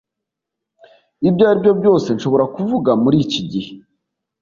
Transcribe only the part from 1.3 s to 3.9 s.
aribyo byose nshobora kuvuga muriki gihe.